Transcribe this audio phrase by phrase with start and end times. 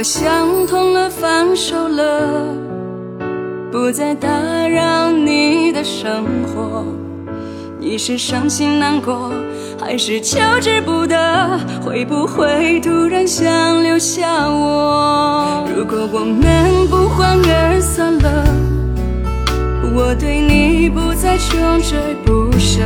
[0.00, 2.54] 我想通了，放手了，
[3.70, 4.30] 不再打
[4.66, 6.86] 扰你的生活。
[7.78, 9.30] 你是伤心难过，
[9.78, 11.60] 还是求之不得？
[11.84, 15.68] 会不会突然想留下我？
[15.76, 18.46] 如果我们不欢而散了，
[19.94, 22.80] 我对你不再穷追不舍，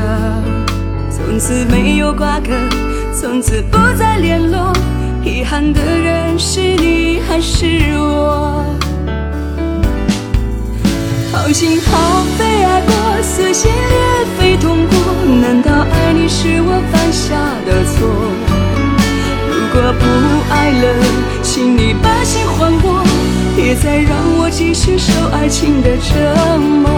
[1.09, 2.51] 从此没有瓜葛，
[3.13, 4.73] 从此不再联络。
[5.25, 7.65] 遗憾的人是你还是
[7.97, 8.63] 我？
[11.33, 14.99] 好心好肺爱过，撕心裂肺痛过。
[15.41, 18.07] 难道爱你是我犯下的错？
[19.49, 20.05] 如果不
[20.53, 20.85] 爱了，
[21.43, 23.03] 请你把心还我，
[23.57, 26.91] 别再让我继续受爱情的折磨。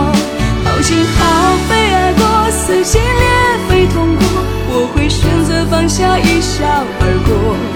[0.65, 3.25] 好心好肺爱过，撕心裂
[3.69, 4.27] 肺痛过，
[4.69, 6.65] 我会选择放下，一笑
[7.01, 7.76] 而过。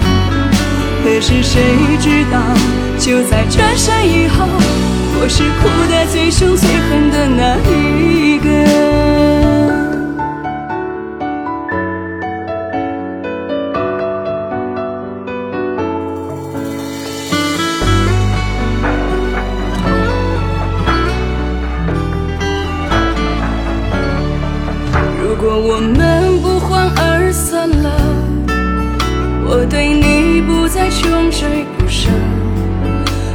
[1.03, 1.61] 可是谁
[1.99, 2.39] 知道，
[2.97, 4.45] 就在转身以后。
[5.23, 8.49] 我是哭得最凶最狠的那一个。
[25.21, 27.89] 如果我们不欢而散了，
[29.53, 32.07] 我对你不再穷追不舍。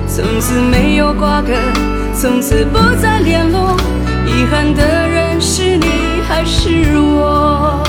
[0.08, 1.52] 从此没有瓜葛，
[2.18, 3.76] 从此不再联络。
[4.24, 5.86] 遗憾的人是你
[6.26, 7.84] 还是我？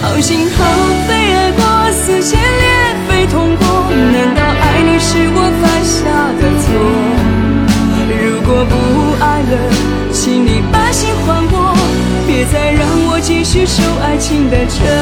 [0.00, 0.64] 好心好
[1.08, 3.66] 肺爱过，撕心裂肺痛过。
[3.90, 5.98] 难道爱你是我犯下
[6.38, 6.64] 的错？
[8.22, 8.72] 如果不
[9.20, 9.52] 爱了，
[10.12, 11.74] 请你把心还我，
[12.28, 15.01] 别再让我继续受爱情的折磨。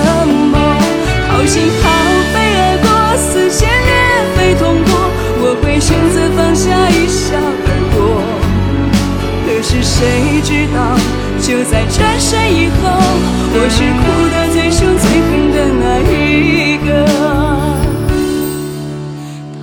[9.72, 10.98] 是谁知道，
[11.40, 12.90] 就在转身以后，
[13.54, 16.88] 我是哭得最凶最狠的那一个。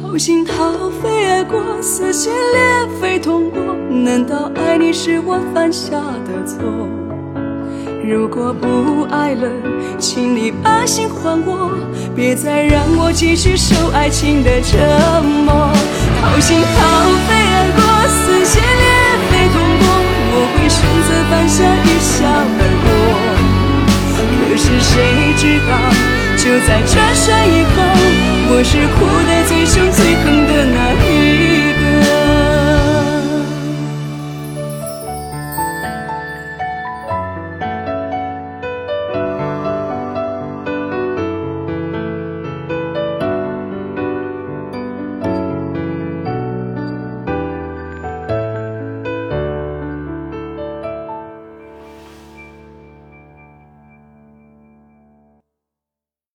[0.01, 3.59] 掏心掏肺爱过，撕心裂肺痛过。
[3.89, 6.57] 难道爱你是我犯下的错？
[8.01, 9.49] 如果不爱了，
[9.99, 11.69] 请你把心还我，
[12.15, 14.77] 别再让我继续受爱情的折
[15.43, 15.69] 磨。
[16.21, 17.06] 掏心掏
[22.07, 22.87] 笑而过。
[24.47, 25.71] 可是谁知道，
[26.37, 27.77] 就在转身以后，
[28.49, 28.97] 我是哭
[29.27, 30.16] 得最凶最。